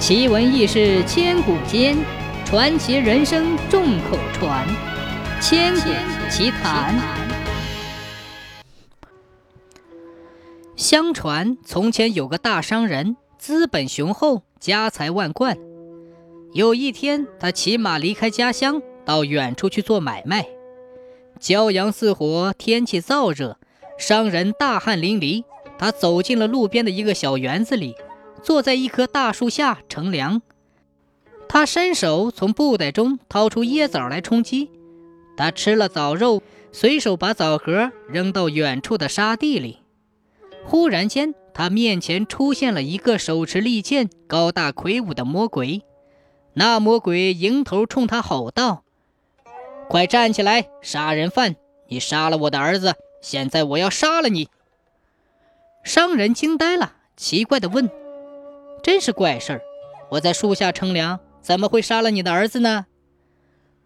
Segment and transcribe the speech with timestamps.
[0.00, 1.94] 奇闻异事千古间，
[2.46, 4.66] 传奇人生众口传。
[5.42, 5.90] 千古
[6.30, 6.98] 奇谈。
[10.74, 15.58] 相传从前有个大商人，资本雄厚，家财万贯。
[16.54, 20.46] 有一天，他骑马离开家乡，到远处去做买卖。
[21.38, 23.58] 骄阳似火，天气燥热，
[23.98, 25.44] 商人大汗淋漓。
[25.78, 27.94] 他走进了路边的一个小园子里。
[28.42, 30.42] 坐在一棵大树下乘凉，
[31.48, 34.70] 他伸手从布袋中掏出椰枣来充饥。
[35.36, 36.42] 他吃了枣肉，
[36.72, 39.78] 随手把枣核扔到远处的沙地里。
[40.64, 45.82] 忽然间，他面前出现了一个手持利剑、高大魁梧的魔鬼。
[46.54, 48.84] 那魔鬼迎头冲他吼道
[49.88, 51.56] ：“快站起来，杀人犯！
[51.88, 54.48] 你杀了我的儿子，现在我要杀了你！”
[55.82, 57.90] 商人惊呆了，奇怪地问。
[58.82, 59.62] 真是怪事儿！
[60.10, 62.86] 我在树下乘凉，怎么会杀了你的儿子呢？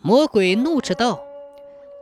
[0.00, 1.20] 魔鬼怒斥道：“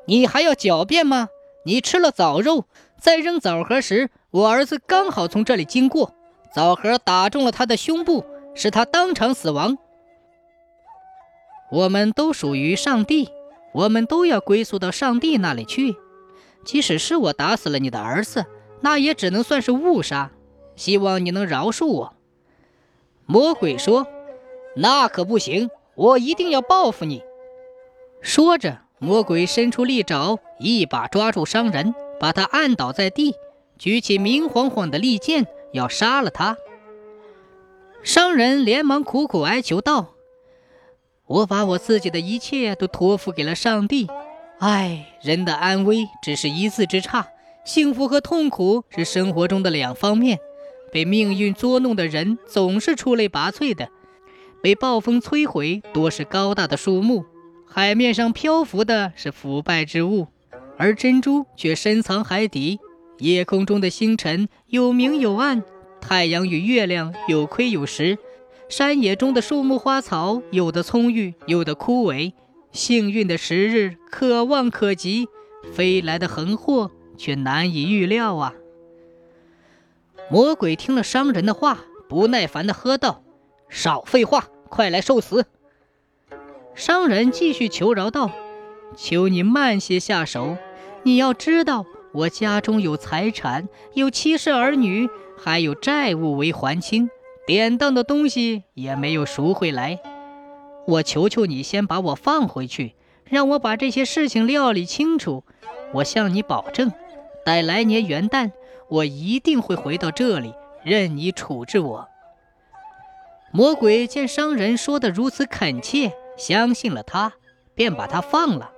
[0.06, 1.28] 你还要狡辩吗？
[1.64, 2.66] 你吃了枣肉，
[3.00, 6.14] 在扔枣核时，我儿子刚好从这里经过，
[6.54, 9.78] 枣核打中了他的胸部，使他当场死亡。
[11.70, 13.30] 我们都属于上帝，
[13.72, 15.96] 我们都要归宿到上帝那里去。
[16.64, 18.44] 即使是我打死了你的儿子，
[18.80, 20.30] 那也只能算是误杀。
[20.76, 22.13] 希望你能饶恕我。”
[23.26, 24.06] 魔鬼说
[24.76, 27.22] ：“那可不行，我一定要报复你。”
[28.20, 33.34] 说着，魔鬼伸出利爪，一把抓住商人，把他按倒在地，
[33.78, 36.56] 举起明晃晃的利剑，要杀了他。
[38.02, 40.14] 商人连忙苦苦哀求道
[41.26, 44.08] ：“我把我自己的一切都托付给了上帝。
[44.58, 47.28] 唉，人的安危只是一字之差，
[47.64, 50.38] 幸福和痛苦是生活中的两方面。”
[50.94, 53.88] 被命运捉弄的人总是出类拔萃的，
[54.62, 57.24] 被暴风摧毁多是高大的树木，
[57.66, 60.28] 海面上漂浮的是腐败之物，
[60.76, 62.78] 而珍珠却深藏海底。
[63.18, 65.64] 夜空中的星辰有明有暗，
[66.00, 68.16] 太阳与月亮有亏有实，
[68.68, 72.32] 山野中的树木花草有的葱郁，有的枯萎。
[72.70, 75.26] 幸运的时日可望可及，
[75.72, 78.54] 飞来的横祸却难以预料啊！
[80.30, 83.22] 魔鬼听了商人的话，不耐烦地喝道
[83.68, 85.46] ：“少废话，快来受死！”
[86.74, 88.30] 商人继续求饶道
[88.96, 90.56] ：“求你慢些下手，
[91.02, 97.10] 你要知道，我家中有财产，有妻室儿女，还有债务未还清，
[97.46, 100.00] 典当的东西也没有赎回来。
[100.86, 105.44] 我求求你，先把我放回去，让我把这些事情料理清楚。
[105.92, 106.90] 我向你保证，
[107.44, 108.50] 待来年元旦。”
[108.94, 112.08] 我一定会回到这里，任你处置我。
[113.50, 117.32] 魔鬼见商人说的如此恳切，相信了他，
[117.74, 118.70] 便把他放了。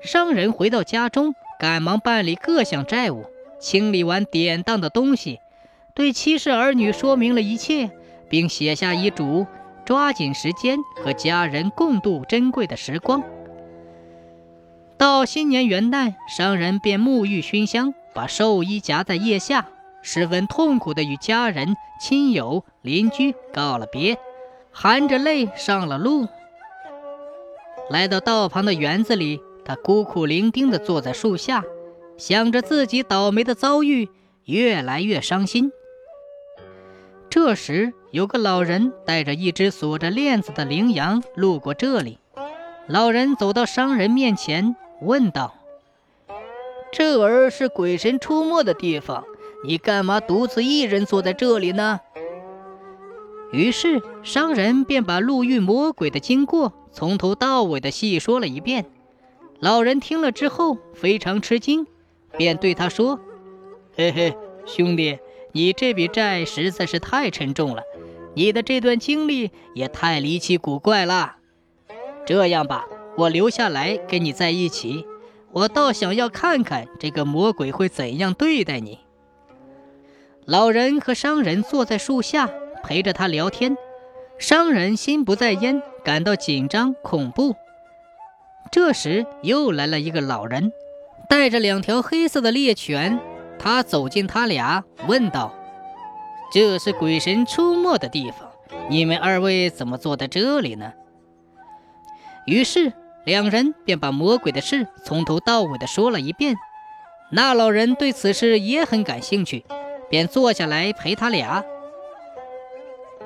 [0.00, 3.24] 商人回到家中，赶忙办理各项债务，
[3.58, 5.40] 清理完典当的东西，
[5.96, 7.90] 对妻室儿女说明了一切，
[8.28, 9.46] 并写下遗嘱，
[9.84, 13.24] 抓紧时间和家人共度珍贵的时光。
[14.96, 17.94] 到新年元旦，商人便沐浴熏香。
[18.14, 19.66] 把寿衣夹在腋下，
[20.02, 24.16] 十分痛苦地与家人、亲友、邻居告了别，
[24.70, 26.28] 含着泪上了路。
[27.90, 31.64] 来到道旁的园子里，他孤苦伶仃地坐在树下，
[32.16, 34.08] 想着自己倒霉的遭遇，
[34.44, 35.70] 越来越伤心。
[37.28, 42.18] 这时，有个老人带着一只锁着链子的羚羊路过这里。
[42.86, 45.54] 老人走到商人面前，问道。
[46.96, 49.24] 这儿是鬼神出没的地方，
[49.64, 51.98] 你干嘛独自一人坐在这里呢？
[53.50, 58.86] 于是商人便把路遇魔鬼的经过从头到尾的细说了一遍。
[59.58, 61.88] 老人听了之后非常吃惊，
[62.36, 63.18] 便对他说
[63.96, 65.18] ：“嘿嘿，兄弟，
[65.50, 67.82] 你这笔债实在是太沉重了，
[68.34, 71.38] 你的这段经历也太离奇古怪了。
[72.24, 72.86] 这样吧，
[73.16, 75.04] 我留下来跟你在一起。”
[75.54, 78.98] 我倒想要看看这个魔鬼会怎样对待你。
[80.44, 82.50] 老人和商人坐在树下
[82.82, 83.76] 陪着他聊天，
[84.36, 87.54] 商人心不在焉，感到紧张恐怖。
[88.72, 90.72] 这时又来了一个老人，
[91.30, 93.20] 带着两条黑色的猎犬。
[93.56, 95.54] 他走近他俩，问道
[96.52, 98.50] ：“这是鬼神出没的地方，
[98.90, 100.92] 你们二位怎么坐在这里呢？”
[102.44, 102.92] 于是。
[103.24, 106.56] 两人便把魔鬼的事从头到尾的说了一遍。
[107.30, 109.64] 那老人对此事也很感兴趣，
[110.08, 111.64] 便坐下来陪他俩。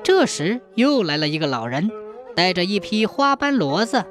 [0.01, 1.91] 这时又来了一个老人，
[2.35, 4.05] 带着一匹花斑骡子。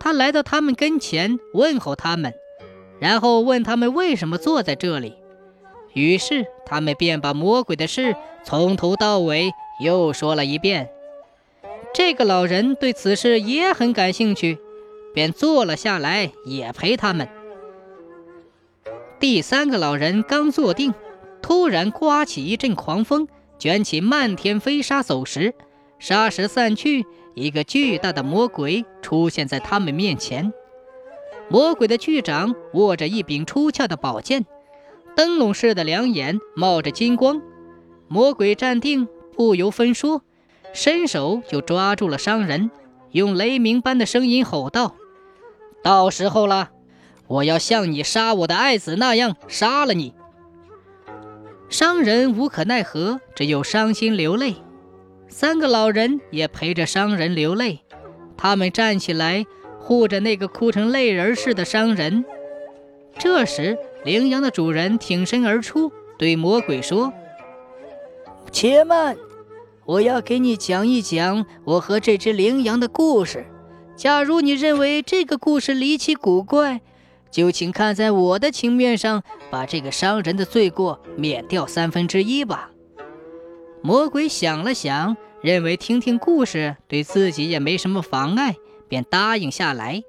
[0.00, 2.34] 他来到他们跟前，问候他们，
[2.98, 5.14] 然后问他们为什么坐在这里。
[5.94, 10.90] 于是他们便把魔鬼的事从头到尾又说了一遍。
[11.94, 14.58] 这个老人对此事也很感兴趣，
[15.12, 17.28] 便坐了下来，也陪他们。
[19.20, 20.92] 第三个老人刚坐定，
[21.40, 23.28] 突然刮起一阵狂风，
[23.58, 25.54] 卷起漫天飞沙走石，
[25.98, 27.06] 沙石散去。
[27.34, 30.52] 一个巨大的魔鬼出现在他们面前。
[31.48, 34.44] 魔鬼的巨掌握着一柄出鞘的宝剑，
[35.16, 37.40] 灯笼似的两眼冒着金光。
[38.08, 40.20] 魔鬼站定，不由分说，
[40.74, 42.70] 伸手就抓住了商人，
[43.12, 44.94] 用雷鸣般的声音吼道
[45.82, 46.70] ：“到时候了，
[47.26, 50.14] 我要像你杀我的爱子那样杀了你！”
[51.68, 54.56] 商人无可奈何，只有伤心流泪。
[55.28, 57.80] 三个老人也陪着商人流泪，
[58.36, 59.46] 他们站起来
[59.80, 62.24] 护着那个哭成泪人似的商人。
[63.18, 67.12] 这时，羚羊的主人挺身而出，对魔鬼说
[68.52, 69.16] ：“且慢，
[69.86, 73.46] 我要给你讲一讲我和这只羚羊的故事。
[73.94, 76.80] 假如你认为这个故事离奇古怪，
[77.30, 82.70] 就请看在我的情面上，把这个伤人的罪过免掉三分之一吧。”
[83.82, 88.56] 魔鬼想了想，认为听听故事对自己也没什么妨碍，
[88.88, 90.02] 便答应下来。